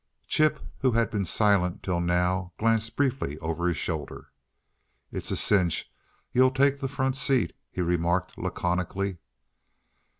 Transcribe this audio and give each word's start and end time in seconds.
Chip, 0.27 0.59
who 0.79 0.93
had 0.93 1.11
been 1.11 1.25
silent 1.25 1.83
till 1.83 2.01
now, 2.01 2.53
glanced 2.57 2.95
briefly 2.95 3.37
over 3.37 3.67
his 3.67 3.77
shoulder. 3.77 4.31
"It's 5.11 5.29
a 5.29 5.35
cinch 5.37 5.91
you'll 6.33 6.49
take 6.49 6.79
the 6.79 6.87
front 6.87 7.15
seat," 7.15 7.53
he 7.69 7.81
remarked, 7.83 8.35
laconically. 8.35 9.19